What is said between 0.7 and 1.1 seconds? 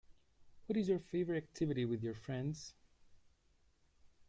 is your